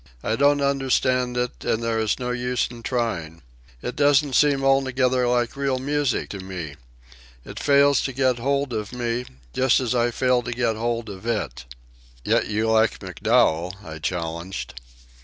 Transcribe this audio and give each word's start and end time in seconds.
I 0.23 0.35
don't 0.35 0.61
understand 0.61 1.37
it, 1.37 1.63
and 1.63 1.83
there 1.83 1.99
is 1.99 2.17
no 2.17 2.31
use 2.31 2.67
in 2.71 2.81
trying. 2.81 3.43
It 3.83 3.95
doesn't 3.95 4.33
seem 4.33 4.63
altogether 4.63 5.27
like 5.27 5.55
real 5.55 5.77
music 5.77 6.29
to 6.29 6.39
me. 6.39 6.73
It 7.45 7.59
fails 7.59 8.01
to 8.05 8.11
get 8.11 8.39
hold 8.39 8.73
of 8.73 8.91
me, 8.93 9.25
just 9.53 9.79
as 9.79 9.93
I 9.93 10.09
fail 10.09 10.41
to 10.41 10.51
get 10.53 10.75
hold 10.75 11.07
of 11.07 11.27
it." 11.27 11.65
"Yet 12.25 12.47
you 12.47 12.71
like 12.71 12.99
MacDowell," 12.99 13.75
I 13.85 13.99
challenged. 13.99 14.73
"Y.. 14.79 14.85